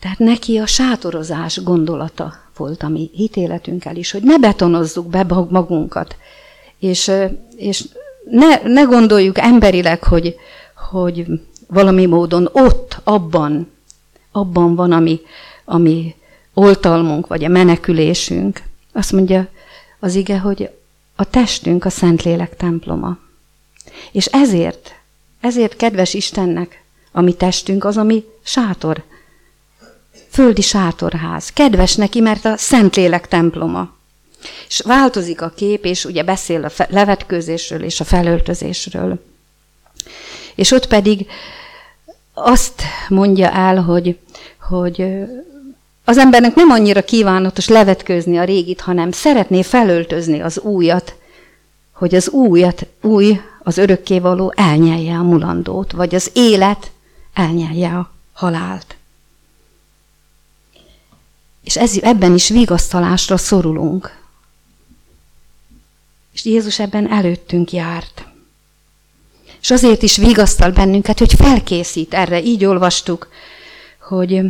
Tehát 0.00 0.18
neki 0.18 0.58
a 0.58 0.66
sátorozás 0.66 1.62
gondolata 1.62 2.34
volt 2.56 2.82
a 2.82 2.88
mi 2.88 3.10
hitéletünkkel 3.12 3.96
is, 3.96 4.10
hogy 4.10 4.22
ne 4.22 4.38
betonozzuk 4.38 5.06
be 5.06 5.26
magunkat, 5.48 6.16
és, 6.78 7.10
és 7.56 7.84
ne, 8.30 8.62
ne 8.62 8.82
gondoljuk 8.82 9.38
emberileg, 9.38 10.04
hogy, 10.04 10.36
hogy 10.90 11.26
valami 11.66 12.06
módon 12.06 12.48
ott, 12.52 13.00
abban, 13.04 13.70
abban 14.32 14.74
van, 14.74 14.92
ami, 14.92 15.20
ami 15.64 16.14
oltalmunk, 16.54 17.26
vagy 17.26 17.44
a 17.44 17.48
menekülésünk. 17.48 18.62
Azt 18.92 19.12
mondja 19.12 19.48
az 19.98 20.14
ige, 20.14 20.38
hogy 20.38 20.70
a 21.16 21.24
testünk 21.24 21.84
a 21.84 21.90
Szentlélek 21.90 22.56
temploma. 22.56 23.18
És 24.12 24.26
ezért, 24.26 24.94
ezért 25.40 25.76
kedves 25.76 26.14
Istennek, 26.14 26.82
a 27.12 27.20
mi 27.20 27.32
testünk 27.32 27.84
az, 27.84 27.96
ami 27.96 28.24
sátor, 28.42 29.02
földi 30.38 30.62
sátorház. 30.62 31.50
Kedves 31.52 31.94
neki, 31.94 32.20
mert 32.20 32.44
a 32.44 32.56
Szentlélek 32.56 33.28
temploma. 33.28 33.90
És 34.68 34.80
változik 34.80 35.42
a 35.42 35.52
kép, 35.56 35.84
és 35.84 36.04
ugye 36.04 36.22
beszél 36.22 36.64
a 36.64 36.84
levetkőzésről 36.88 37.82
és 37.82 38.00
a 38.00 38.04
felöltözésről. 38.04 39.24
És 40.54 40.70
ott 40.70 40.86
pedig 40.86 41.26
azt 42.34 42.82
mondja 43.08 43.50
el, 43.50 43.80
hogy, 43.82 44.18
hogy 44.68 45.06
az 46.04 46.18
embernek 46.18 46.54
nem 46.54 46.70
annyira 46.70 47.02
kívánatos 47.02 47.68
levetkőzni 47.68 48.38
a 48.38 48.44
régit, 48.44 48.80
hanem 48.80 49.10
szeretné 49.10 49.62
felöltözni 49.62 50.40
az 50.40 50.58
újat, 50.58 51.14
hogy 51.92 52.14
az 52.14 52.28
újat, 52.28 52.86
új, 53.02 53.40
az 53.62 53.78
örökkévaló 53.78 54.52
elnyelje 54.56 55.14
a 55.14 55.22
mulandót, 55.22 55.92
vagy 55.92 56.14
az 56.14 56.30
élet 56.34 56.90
elnyelje 57.34 57.88
a 57.88 58.12
halált. 58.32 58.97
És 61.68 61.76
ez, 61.76 61.96
ebben 62.02 62.34
is 62.34 62.48
vigasztalásra 62.48 63.36
szorulunk. 63.36 64.16
És 66.32 66.44
Jézus 66.44 66.78
ebben 66.78 67.10
előttünk 67.10 67.72
járt. 67.72 68.26
És 69.60 69.70
azért 69.70 70.02
is 70.02 70.16
vigasztal 70.16 70.70
bennünket, 70.70 71.18
hogy 71.18 71.34
felkészít 71.34 72.14
erre. 72.14 72.42
Így 72.42 72.64
olvastuk, 72.64 73.28
hogy 74.00 74.40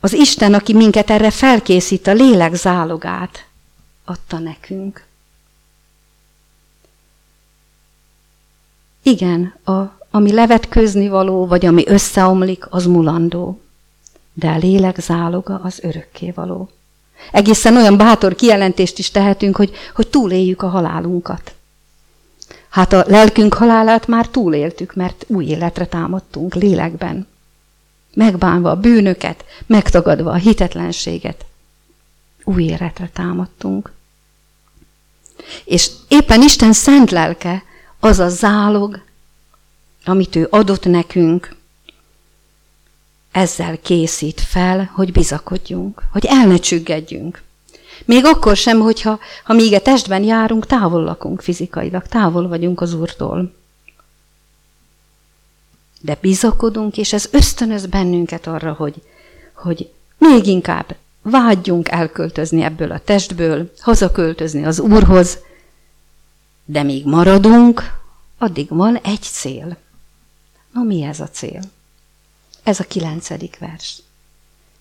az 0.00 0.12
Isten, 0.12 0.54
aki 0.54 0.72
minket 0.74 1.10
erre 1.10 1.30
felkészít, 1.30 2.06
a 2.06 2.12
lélek 2.12 2.54
zálogát 2.54 3.46
adta 4.04 4.38
nekünk. 4.38 5.04
Igen, 9.02 9.54
a, 9.64 9.80
ami 10.10 10.32
levetközni 10.32 11.08
való, 11.08 11.46
vagy 11.46 11.66
ami 11.66 11.86
összeomlik, 11.86 12.66
az 12.70 12.86
mulandó. 12.86 13.60
De 14.32 14.48
a 14.48 14.56
lélek 14.56 15.00
záloga 15.00 15.60
az 15.62 15.78
örökké 15.82 16.30
való. 16.30 16.70
Egészen 17.32 17.76
olyan 17.76 17.96
bátor 17.96 18.34
kijelentést 18.34 18.98
is 18.98 19.10
tehetünk, 19.10 19.56
hogy, 19.56 19.72
hogy 19.94 20.08
túléljük 20.08 20.62
a 20.62 20.68
halálunkat. 20.68 21.54
Hát 22.68 22.92
a 22.92 23.04
lelkünk 23.06 23.54
halálát 23.54 24.06
már 24.06 24.28
túléltük, 24.28 24.94
mert 24.94 25.24
új 25.28 25.44
életre 25.44 25.86
támadtunk 25.86 26.54
lélekben. 26.54 27.26
Megbánva 28.14 28.70
a 28.70 28.80
bűnöket, 28.80 29.44
megtagadva 29.66 30.30
a 30.30 30.34
hitetlenséget. 30.36 31.44
Új 32.44 32.62
életre 32.62 33.10
támadtunk. 33.12 33.92
És 35.64 35.90
éppen 36.08 36.42
Isten 36.42 36.72
szent 36.72 37.10
lelke 37.10 37.62
az 38.00 38.18
a 38.18 38.28
zálog, 38.28 39.02
amit 40.04 40.36
ő 40.36 40.46
adott 40.50 40.84
nekünk, 40.84 41.56
ezzel 43.32 43.78
készít 43.78 44.40
fel, 44.40 44.90
hogy 44.94 45.12
bizakodjunk, 45.12 46.02
hogy 46.12 46.24
el 46.24 46.46
ne 46.46 46.56
csüggedjünk. 46.56 47.42
Még 48.04 48.24
akkor 48.24 48.56
sem, 48.56 48.80
hogyha 48.80 49.18
ha 49.44 49.52
még 49.52 49.72
a 49.72 49.80
testben 49.80 50.22
járunk, 50.22 50.66
távol 50.66 51.02
lakunk 51.02 51.40
fizikailag, 51.40 52.06
távol 52.06 52.48
vagyunk 52.48 52.80
az 52.80 52.94
Úrtól. 52.94 53.54
De 56.00 56.18
bizakodunk, 56.20 56.96
és 56.96 57.12
ez 57.12 57.28
ösztönöz 57.30 57.86
bennünket 57.86 58.46
arra, 58.46 58.72
hogy, 58.72 59.02
hogy 59.52 59.90
még 60.18 60.46
inkább 60.46 60.96
vágyjunk 61.22 61.88
elköltözni 61.88 62.62
ebből 62.62 62.90
a 62.90 62.98
testből, 62.98 63.72
hazaköltözni 63.78 64.64
az 64.64 64.80
Úrhoz, 64.80 65.38
de 66.64 66.82
még 66.82 67.06
maradunk, 67.06 68.00
addig 68.38 68.68
van 68.68 68.96
egy 68.96 69.22
cél. 69.22 69.76
Na 70.72 70.82
mi 70.82 71.02
ez 71.02 71.20
a 71.20 71.28
cél? 71.28 71.60
Ez 72.62 72.80
a 72.80 72.84
kilencedik 72.84 73.58
vers. 73.58 74.02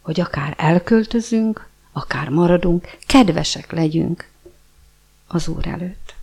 Hogy 0.01 0.19
akár 0.19 0.53
elköltözünk, 0.57 1.69
akár 1.91 2.29
maradunk, 2.29 2.97
kedvesek 3.05 3.71
legyünk 3.71 4.29
az 5.27 5.47
Úr 5.47 5.67
előtt. 5.67 6.13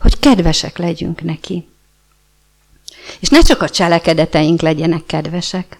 Hogy 0.00 0.18
kedvesek 0.18 0.78
legyünk 0.78 1.22
neki. 1.22 1.68
És 3.20 3.28
ne 3.28 3.40
csak 3.40 3.62
a 3.62 3.68
cselekedeteink 3.68 4.60
legyenek 4.60 5.06
kedvesek, 5.06 5.78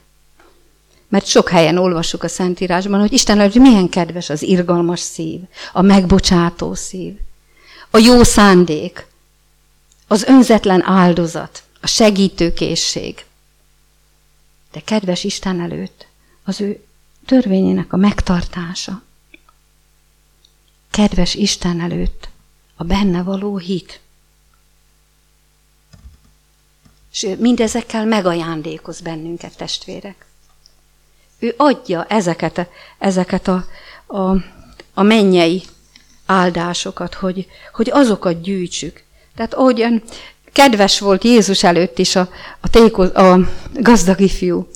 mert 1.09 1.27
sok 1.27 1.49
helyen 1.49 1.77
olvassuk 1.77 2.23
a 2.23 2.29
Szentírásban, 2.29 3.01
hogy 3.01 3.13
Isten 3.13 3.41
hogy 3.41 3.55
milyen 3.55 3.89
kedves 3.89 4.31
az 4.31 4.43
irgalmas 4.43 5.01
szív, 5.01 5.41
a 5.73 5.83
megbocsátó 5.83 6.75
szív, 6.75 7.19
a 7.91 7.99
jó 7.99 8.23
szándék, 8.23 9.07
az 10.07 10.23
önzetlen 10.23 10.83
áldozat, 10.85 11.63
a 11.81 11.87
segítőkészség. 11.87 13.25
De 14.73 14.81
kedves 14.81 15.25
Isten 15.25 15.61
előtt 15.61 16.07
az 16.45 16.61
ő 16.61 16.85
törvényének 17.27 17.93
a 17.93 17.97
megtartása. 17.97 19.03
Kedves 20.91 21.35
Isten 21.35 21.81
előtt 21.81 22.29
a 22.77 22.85
benne 22.85 23.23
való 23.23 23.57
hit. 23.57 24.01
És 27.13 27.27
mindezekkel 27.39 28.05
megajándékoz 28.05 29.01
bennünket, 29.01 29.57
testvérek. 29.57 30.27
Ő 31.39 31.55
adja 31.57 32.05
ezeket, 32.05 32.69
ezeket 32.99 33.49
a, 33.49 33.67
a, 34.07 34.37
a 34.95 35.03
mennyei 35.03 35.63
áldásokat, 36.27 37.15
hogy, 37.15 37.47
hogy 37.73 37.91
azokat 37.91 38.43
gyűjtsük. 38.43 39.05
Tehát 39.35 39.55
ahogyan 39.55 40.03
kedves 40.53 40.99
volt 40.99 41.25
Jézus 41.25 41.63
előtt 41.63 41.99
is 41.99 42.17
a, 42.17 42.29
a, 42.61 42.69
téko, 42.69 43.03
a 43.03 43.49
gazdag 43.73 44.21
ifjú, 44.21 44.69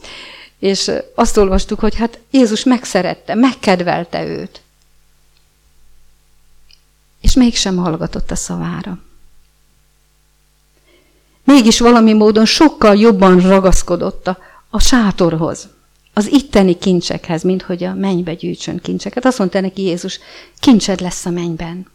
és 0.58 0.90
azt 1.14 1.36
olvastuk, 1.36 1.80
hogy 1.80 1.94
hát 1.94 2.18
Jézus 2.30 2.64
megszerette, 2.64 3.34
megkedvelte 3.34 4.24
őt. 4.24 4.60
És 7.20 7.34
mégsem 7.34 7.76
hallgatott 7.76 8.30
a 8.30 8.36
szavára. 8.36 8.98
Mégis 11.44 11.78
valami 11.78 12.12
módon 12.12 12.44
sokkal 12.44 12.96
jobban 12.96 13.40
ragaszkodott 13.40 14.26
a, 14.26 14.38
a 14.70 14.80
sátorhoz, 14.80 15.68
az 16.12 16.26
itteni 16.32 16.78
kincsekhez, 16.78 17.42
mint 17.42 17.62
hogy 17.62 17.84
a 17.84 17.94
mennybe 17.94 18.34
gyűjtsön 18.34 18.78
kincseket. 18.78 19.24
Azt 19.24 19.38
mondta 19.38 19.60
neki 19.60 19.82
Jézus, 19.82 20.18
kincsed 20.58 21.00
lesz 21.00 21.26
a 21.26 21.30
mennyben. 21.30 21.92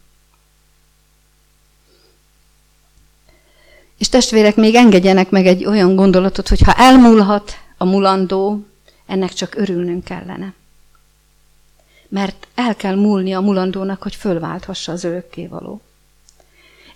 És 3.99 4.09
testvérek, 4.09 4.55
még 4.55 4.75
engedjenek 4.75 5.29
meg 5.29 5.45
egy 5.45 5.65
olyan 5.65 5.95
gondolatot, 5.95 6.47
hogy 6.47 6.61
ha 6.61 6.73
elmúlhat 6.73 7.57
a 7.77 7.85
mulandó, 7.85 8.65
ennek 9.05 9.33
csak 9.33 9.55
örülnünk 9.55 10.03
kellene. 10.03 10.53
Mert 12.07 12.47
el 12.55 12.75
kell 12.75 12.95
múlni 12.95 13.33
a 13.33 13.39
mulandónak, 13.39 14.01
hogy 14.01 14.15
fölválthassa 14.15 14.91
az 14.91 15.03
örökkévaló. 15.03 15.81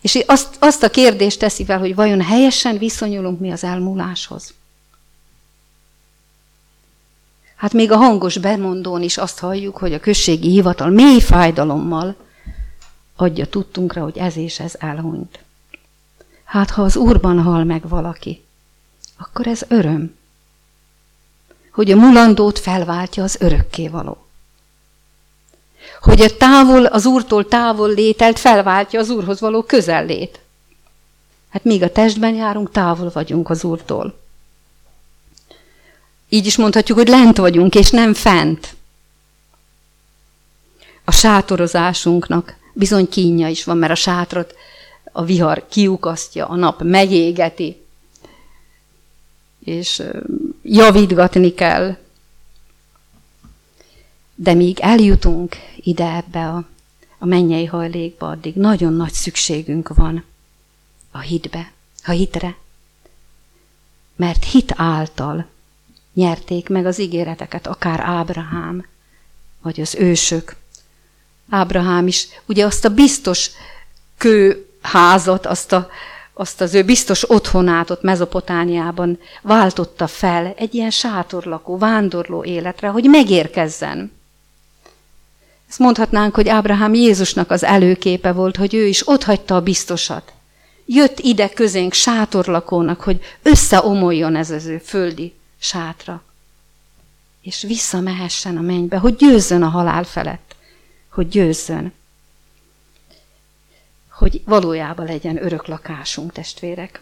És 0.01 0.23
azt, 0.25 0.55
azt 0.59 0.83
a 0.83 0.89
kérdést 0.89 1.39
teszi 1.39 1.65
fel, 1.65 1.79
hogy 1.79 1.95
vajon 1.95 2.21
helyesen 2.21 2.77
viszonyulunk 2.77 3.39
mi 3.39 3.51
az 3.51 3.63
elmúláshoz. 3.63 4.53
Hát 7.55 7.73
még 7.73 7.91
a 7.91 7.97
hangos 7.97 8.37
bemondón 8.37 9.01
is 9.01 9.17
azt 9.17 9.39
halljuk, 9.39 9.77
hogy 9.77 9.93
a 9.93 9.99
községi 9.99 10.49
hivatal 10.49 10.89
mély 10.89 11.19
fájdalommal 11.19 12.15
adja 13.15 13.45
tudtunkra, 13.45 14.03
hogy 14.03 14.17
ez 14.17 14.37
és 14.37 14.59
ez 14.59 14.75
elhunyt. 14.79 15.39
Hát 16.53 16.69
ha 16.69 16.81
az 16.81 16.95
Úrban 16.95 17.41
hal 17.41 17.63
meg 17.63 17.87
valaki, 17.87 18.43
akkor 19.17 19.47
ez 19.47 19.61
öröm, 19.67 20.15
hogy 21.71 21.91
a 21.91 21.95
mulandót 21.95 22.59
felváltja 22.59 23.23
az 23.23 23.37
örökkévaló. 23.39 24.25
Hogy 26.01 26.21
a 26.21 26.37
távol, 26.37 26.85
az 26.85 27.05
Úrtól 27.05 27.47
távol 27.47 27.89
lételt 27.89 28.39
felváltja 28.39 28.99
az 28.99 29.09
Úrhoz 29.09 29.39
való 29.39 29.63
közellét. 29.63 30.39
Hát 31.49 31.63
míg 31.63 31.83
a 31.83 31.91
testben 31.91 32.33
járunk, 32.33 32.71
távol 32.71 33.11
vagyunk 33.13 33.49
az 33.49 33.63
Úrtól. 33.63 34.19
Így 36.29 36.45
is 36.45 36.57
mondhatjuk, 36.57 36.97
hogy 36.97 37.07
lent 37.07 37.37
vagyunk, 37.37 37.75
és 37.75 37.89
nem 37.89 38.13
fent. 38.13 38.75
A 41.03 41.11
sátorozásunknak 41.11 42.55
bizony 42.73 43.09
kínja 43.09 43.47
is 43.47 43.63
van, 43.63 43.77
mert 43.77 43.91
a 43.91 43.95
sátrat 43.95 44.55
a 45.15 45.23
vihar 45.23 45.67
kiukasztja, 45.67 46.47
a 46.47 46.55
nap 46.55 46.81
megégeti, 46.83 47.81
és 49.59 50.03
javítgatni 50.61 51.53
kell. 51.53 51.97
De 54.35 54.53
míg 54.53 54.79
eljutunk 54.79 55.55
ide 55.77 56.15
ebbe 56.15 56.47
a, 56.47 56.65
a 57.17 57.25
mennyei 57.25 57.65
hajlékba, 57.65 58.29
addig 58.29 58.55
nagyon 58.55 58.93
nagy 58.93 59.11
szükségünk 59.11 59.89
van 59.95 60.23
a 61.11 61.19
hitbe, 61.19 61.71
a 62.05 62.11
hitre. 62.11 62.57
Mert 64.15 64.43
hit 64.43 64.73
által 64.75 65.45
nyerték 66.13 66.69
meg 66.69 66.85
az 66.85 66.99
ígéreteket, 66.99 67.67
akár 67.67 67.99
Ábrahám, 67.99 68.85
vagy 69.61 69.81
az 69.81 69.95
ősök. 69.95 70.55
Ábrahám 71.49 72.07
is 72.07 72.27
ugye 72.45 72.65
azt 72.65 72.85
a 72.85 72.89
biztos 72.93 73.49
kő 74.17 74.67
házat, 74.83 75.45
azt, 75.45 75.71
a, 75.71 75.89
azt 76.33 76.61
az 76.61 76.73
ő 76.73 76.83
biztos 76.83 77.29
otthonát 77.29 77.89
ott 77.89 78.01
Mezopotániában 78.01 79.19
váltotta 79.41 80.07
fel 80.07 80.53
egy 80.57 80.73
ilyen 80.75 80.89
sátorlakó, 80.89 81.77
vándorló 81.77 82.43
életre, 82.43 82.87
hogy 82.87 83.03
megérkezzen. 83.03 84.11
Ezt 85.69 85.79
mondhatnánk, 85.79 86.35
hogy 86.35 86.49
Ábrahám 86.49 86.93
Jézusnak 86.93 87.51
az 87.51 87.63
előképe 87.63 88.31
volt, 88.31 88.55
hogy 88.55 88.73
ő 88.73 88.85
is 88.85 89.07
otthagyta 89.07 89.55
a 89.55 89.61
biztosat. 89.61 90.31
jött 90.85 91.19
ide 91.19 91.49
közénk 91.49 91.93
sátorlakónak, 91.93 93.01
hogy 93.01 93.19
összeomoljon 93.43 94.35
ez 94.35 94.49
az 94.49 94.65
ő 94.65 94.77
földi 94.77 95.33
sátra. 95.59 96.21
És 97.41 97.61
visszamehessen 97.61 98.57
a 98.57 98.61
mennybe, 98.61 98.97
hogy 98.97 99.15
győzzön 99.15 99.63
a 99.63 99.67
halál 99.67 100.03
felett. 100.03 100.55
Hogy 101.09 101.27
győzzön. 101.27 101.93
Hogy 104.13 104.41
valójában 104.45 105.05
legyen 105.05 105.43
örök 105.43 105.67
lakásunk, 105.67 106.31
testvérek. 106.31 107.01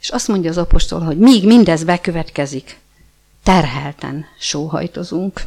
És 0.00 0.08
azt 0.08 0.28
mondja 0.28 0.50
az 0.50 0.58
apostol, 0.58 1.00
hogy 1.00 1.18
míg 1.18 1.46
mindez 1.46 1.84
bekövetkezik, 1.84 2.78
terhelten 3.42 4.26
sóhajtozunk. 4.38 5.46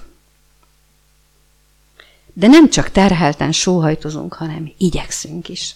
De 2.33 2.47
nem 2.47 2.69
csak 2.69 2.89
terhelten 2.89 3.51
sóhajtozunk, 3.51 4.33
hanem 4.33 4.73
igyekszünk 4.77 5.49
is. 5.49 5.75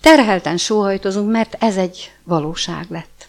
Terhelten 0.00 0.56
sóhajtozunk, 0.56 1.30
mert 1.30 1.56
ez 1.58 1.76
egy 1.76 2.12
valóság 2.24 2.86
lett. 2.90 3.28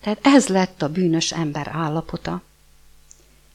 Tehát 0.00 0.18
ez 0.22 0.48
lett 0.48 0.82
a 0.82 0.88
bűnös 0.88 1.32
ember 1.32 1.70
állapota. 1.72 2.42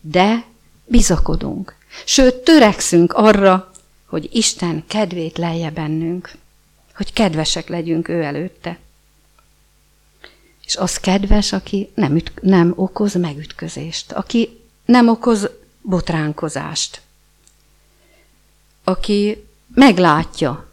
De 0.01 0.45
bizakodunk. 0.85 1.75
Sőt, 2.05 2.35
törekszünk 2.35 3.13
arra, 3.13 3.66
hogy 4.07 4.29
Isten 4.31 4.83
kedvét 4.87 5.37
lejje 5.37 5.71
bennünk, 5.71 6.31
hogy 6.95 7.13
kedvesek 7.13 7.67
legyünk 7.67 8.07
ő 8.07 8.23
előtte. 8.23 8.79
És 10.65 10.75
az 10.75 10.97
kedves, 10.97 11.53
aki 11.53 11.89
nem, 11.93 12.15
üt, 12.15 12.31
nem 12.41 12.73
okoz 12.75 13.13
megütközést, 13.13 14.11
aki 14.11 14.59
nem 14.85 15.09
okoz 15.09 15.49
botránkozást, 15.81 17.01
aki 18.83 19.43
meglátja 19.73 20.67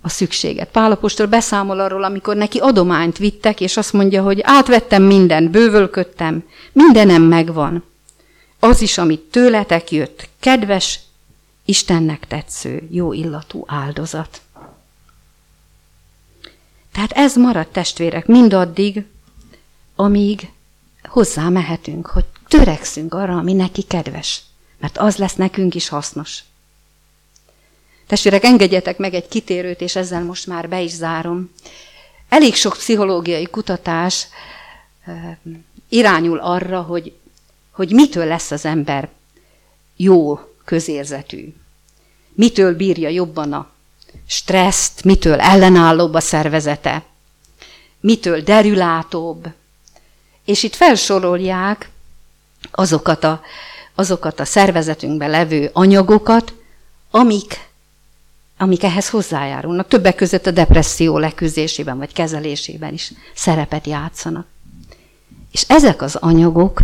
a 0.00 0.08
szükséget. 0.08 0.68
Pálapostól 0.68 1.26
beszámol 1.26 1.80
arról, 1.80 2.04
amikor 2.04 2.36
neki 2.36 2.58
adományt 2.58 3.18
vittek, 3.18 3.60
és 3.60 3.76
azt 3.76 3.92
mondja, 3.92 4.22
hogy 4.22 4.40
átvettem 4.42 5.02
mindent, 5.02 5.50
bővölködtem, 5.50 6.44
mindenem 6.72 7.22
megvan. 7.22 7.84
Az 8.58 8.80
is, 8.80 8.98
amit 8.98 9.20
tőletek 9.20 9.90
jött, 9.90 10.28
kedves, 10.40 11.00
Istennek 11.68 12.26
tetsző, 12.26 12.88
jó 12.90 13.12
illatú 13.12 13.64
áldozat. 13.66 14.40
Tehát 16.92 17.12
ez 17.12 17.36
maradt 17.36 17.72
testvérek 17.72 18.26
mindaddig, 18.26 19.04
amíg 19.96 20.50
hozzá 21.02 21.48
mehetünk, 21.48 22.06
hogy 22.06 22.24
törekszünk 22.48 23.14
arra, 23.14 23.36
ami 23.36 23.52
neki 23.52 23.82
kedves, 23.82 24.42
mert 24.78 24.98
az 24.98 25.16
lesz 25.16 25.34
nekünk 25.34 25.74
is 25.74 25.88
hasznos. 25.88 26.42
Testvérek, 28.06 28.44
engedjetek 28.44 28.98
meg 28.98 29.14
egy 29.14 29.28
kitérőt, 29.28 29.80
és 29.80 29.96
ezzel 29.96 30.24
most 30.24 30.46
már 30.46 30.68
be 30.68 30.80
is 30.80 30.90
zárom. 30.90 31.50
Elég 32.28 32.54
sok 32.54 32.72
pszichológiai 32.72 33.46
kutatás 33.46 34.26
irányul 35.88 36.38
arra, 36.38 36.82
hogy, 36.82 37.16
hogy 37.70 37.92
mitől 37.92 38.26
lesz 38.26 38.50
az 38.50 38.64
ember 38.64 39.08
jó 39.96 40.40
közérzetű. 40.66 41.54
Mitől 42.34 42.76
bírja 42.76 43.08
jobban 43.08 43.52
a 43.52 43.70
stresszt, 44.26 45.04
mitől 45.04 45.40
ellenállóbb 45.40 46.14
a 46.14 46.20
szervezete, 46.20 47.04
mitől 48.00 48.40
derülátóbb. 48.40 49.48
És 50.44 50.62
itt 50.62 50.74
felsorolják 50.74 51.90
azokat 52.70 53.24
a, 53.24 53.40
azokat 53.94 54.40
a 54.40 54.44
szervezetünkben 54.44 55.30
levő 55.30 55.70
anyagokat, 55.72 56.54
amik, 57.10 57.68
amik 58.58 58.82
ehhez 58.82 59.08
hozzájárulnak. 59.08 59.88
Többek 59.88 60.14
között 60.14 60.46
a 60.46 60.50
depresszió 60.50 61.18
leküzdésében 61.18 61.98
vagy 61.98 62.12
kezelésében 62.12 62.92
is 62.92 63.12
szerepet 63.34 63.86
játszanak. 63.86 64.46
És 65.52 65.64
ezek 65.68 66.02
az 66.02 66.16
anyagok, 66.16 66.80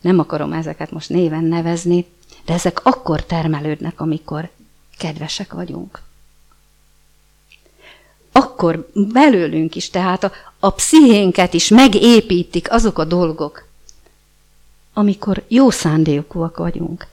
nem 0.00 0.18
akarom 0.18 0.52
ezeket 0.52 0.90
most 0.90 1.08
néven 1.08 1.44
nevezni, 1.44 2.06
de 2.48 2.54
ezek 2.54 2.84
akkor 2.84 3.24
termelődnek, 3.24 4.00
amikor 4.00 4.50
kedvesek 4.98 5.52
vagyunk 5.52 6.06
akkor 8.38 8.90
belőlünk 8.94 9.74
is, 9.74 9.90
tehát 9.90 10.24
a, 10.24 10.32
a 10.58 10.70
pszichénket 10.70 11.54
is 11.54 11.68
megépítik 11.68 12.72
azok 12.72 12.98
a 12.98 13.04
dolgok, 13.04 13.66
amikor 14.92 15.44
jó 15.48 15.70
szándékúak 15.70 16.56
vagyunk. 16.56 17.06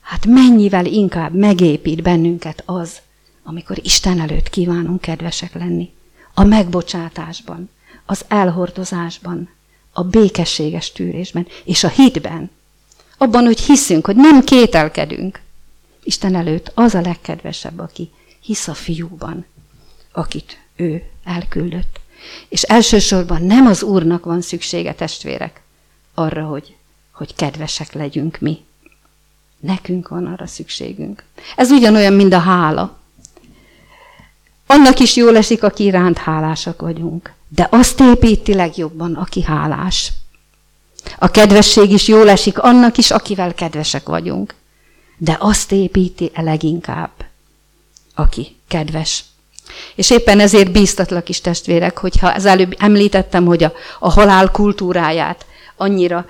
Hát 0.00 0.26
mennyivel 0.26 0.86
inkább 0.86 1.34
megépít 1.34 2.02
bennünket 2.02 2.62
az, 2.66 3.00
amikor 3.42 3.78
Isten 3.82 4.20
előtt 4.20 4.50
kívánunk 4.50 5.00
kedvesek 5.00 5.54
lenni. 5.54 5.92
A 6.34 6.44
megbocsátásban, 6.44 7.70
az 8.06 8.24
elhordozásban, 8.28 9.48
a 9.92 10.02
békességes 10.02 10.92
tűrésben 10.92 11.46
és 11.64 11.84
a 11.84 11.88
hitben. 11.88 12.50
Abban, 13.22 13.44
hogy 13.44 13.60
hiszünk, 13.60 14.06
hogy 14.06 14.16
nem 14.16 14.44
kételkedünk. 14.44 15.40
Isten 16.02 16.34
előtt 16.34 16.72
az 16.74 16.94
a 16.94 17.00
legkedvesebb, 17.00 17.78
aki 17.78 18.10
hisz 18.40 18.68
a 18.68 18.74
fiúban, 18.74 19.46
akit 20.12 20.58
ő 20.76 21.02
elküldött. 21.24 22.00
És 22.48 22.62
elsősorban 22.62 23.42
nem 23.42 23.66
az 23.66 23.82
Úrnak 23.82 24.24
van 24.24 24.40
szüksége, 24.40 24.94
testvérek, 24.94 25.60
arra, 26.14 26.44
hogy, 26.44 26.76
hogy 27.12 27.34
kedvesek 27.34 27.92
legyünk 27.92 28.38
mi. 28.38 28.64
Nekünk 29.58 30.08
van 30.08 30.26
arra 30.26 30.46
szükségünk. 30.46 31.24
Ez 31.56 31.70
ugyanolyan, 31.70 32.12
mint 32.12 32.32
a 32.32 32.38
hála. 32.38 32.98
Annak 34.66 34.98
is 34.98 35.16
jól 35.16 35.36
esik, 35.36 35.62
aki 35.62 35.84
iránt 35.84 36.18
hálásak 36.18 36.80
vagyunk. 36.80 37.32
De 37.48 37.68
azt 37.70 38.00
építi 38.00 38.54
legjobban, 38.54 39.14
aki 39.14 39.42
hálás. 39.42 40.12
A 41.18 41.30
kedvesség 41.30 41.90
is 41.90 42.08
jól 42.08 42.28
esik 42.28 42.58
annak 42.58 42.96
is, 42.96 43.10
akivel 43.10 43.54
kedvesek 43.54 44.08
vagyunk. 44.08 44.54
De 45.16 45.36
azt 45.40 45.72
építi 45.72 46.30
-e 46.34 46.42
leginkább, 46.42 47.10
aki 48.14 48.56
kedves. 48.68 49.24
És 49.94 50.10
éppen 50.10 50.40
ezért 50.40 50.72
bíztatlak 50.72 51.28
is 51.28 51.40
testvérek, 51.40 51.98
hogyha 51.98 52.28
az 52.28 52.44
előbb 52.44 52.74
említettem, 52.78 53.44
hogy 53.44 53.64
a, 53.64 53.72
a 53.98 54.10
halál 54.10 54.50
kultúráját 54.50 55.46
annyira 55.76 56.26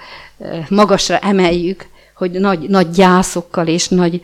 magasra 0.69 1.19
emeljük, 1.19 1.89
hogy 2.15 2.31
nagy, 2.31 2.69
nagy 2.69 2.91
gyászokkal 2.91 3.67
és 3.67 3.89
nagy, 3.89 4.23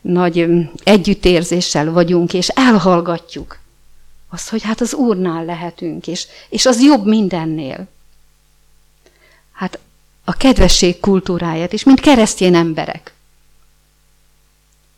nagy 0.00 0.46
együttérzéssel 0.84 1.92
vagyunk, 1.92 2.34
és 2.34 2.48
elhallgatjuk 2.48 3.58
azt, 4.30 4.48
hogy 4.48 4.62
hát 4.62 4.80
az 4.80 4.94
Úrnál 4.94 5.44
lehetünk, 5.44 6.06
és, 6.06 6.26
és 6.48 6.66
az 6.66 6.82
jobb 6.82 7.06
mindennél. 7.06 7.88
A 10.28 10.32
kedvesség 10.32 11.00
kultúráját 11.00 11.72
is, 11.72 11.84
mint 11.84 12.00
keresztény 12.00 12.54
emberek. 12.54 13.14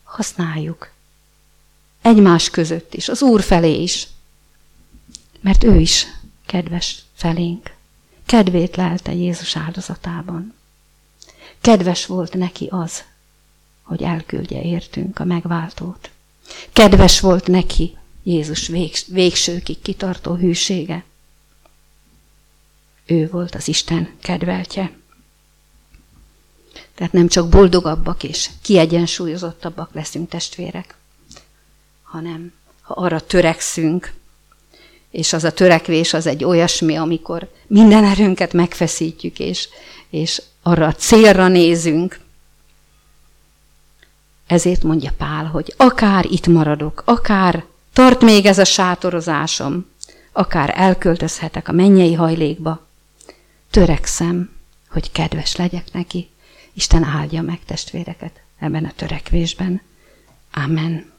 Használjuk 0.03 0.91
egymás 2.01 2.49
között 2.49 2.93
is, 2.93 3.09
az 3.09 3.21
Úr 3.21 3.41
felé 3.41 3.81
is. 3.81 4.07
Mert 5.41 5.63
ő 5.63 5.79
is 5.79 6.07
kedves 6.45 7.01
felénk. 7.13 7.73
Kedvét 8.25 8.75
lelte 8.75 9.13
Jézus 9.13 9.55
áldozatában. 9.55 10.53
Kedves 11.61 12.05
volt 12.05 12.33
neki 12.33 12.67
az, 12.71 13.03
hogy 13.81 14.03
elküldje 14.03 14.61
értünk 14.61 15.19
a 15.19 15.23
megváltót. 15.23 16.09
Kedves 16.73 17.19
volt 17.19 17.47
neki 17.47 17.97
Jézus 18.23 18.67
végs, 18.67 19.05
végsőkig 19.07 19.81
kitartó 19.81 20.35
hűsége. 20.35 21.03
Ő 23.05 23.29
volt 23.29 23.55
az 23.55 23.67
Isten 23.67 24.13
kedveltje. 24.21 24.97
Tehát 26.99 27.13
nem 27.13 27.27
csak 27.27 27.49
boldogabbak 27.49 28.23
és 28.23 28.49
kiegyensúlyozottabbak 28.61 29.89
leszünk 29.93 30.29
testvérek, 30.29 30.95
hanem 32.03 32.53
ha 32.81 32.93
arra 32.93 33.19
törekszünk, 33.19 34.13
és 35.11 35.33
az 35.33 35.43
a 35.43 35.51
törekvés 35.51 36.13
az 36.13 36.25
egy 36.25 36.43
olyasmi, 36.43 36.95
amikor 36.95 37.51
minden 37.67 38.03
erőnket 38.03 38.53
megfeszítjük, 38.53 39.39
és, 39.39 39.69
és 40.09 40.41
arra 40.61 40.87
a 40.87 40.93
célra 40.93 41.47
nézünk. 41.47 42.19
Ezért 44.47 44.83
mondja 44.83 45.11
Pál, 45.17 45.45
hogy 45.45 45.73
akár 45.77 46.25
itt 46.25 46.47
maradok, 46.47 47.01
akár 47.05 47.65
tart 47.93 48.21
még 48.21 48.45
ez 48.45 48.57
a 48.57 48.65
sátorozásom, 48.65 49.89
akár 50.31 50.73
elköltözhetek 50.75 51.67
a 51.67 51.71
mennyei 51.71 52.13
hajlékba, 52.13 52.87
törekszem, 53.69 54.49
hogy 54.89 55.11
kedves 55.11 55.55
legyek 55.55 55.85
neki. 55.91 56.29
Isten 56.79 57.03
áldja 57.03 57.41
meg 57.41 57.59
testvéreket 57.65 58.41
ebben 58.59 58.85
a 58.85 58.91
törekvésben. 58.95 59.81
Amen. 60.51 61.11